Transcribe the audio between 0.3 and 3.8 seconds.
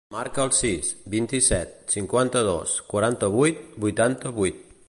el sis, vint-i-set, cinquanta-dos, quaranta-vuit,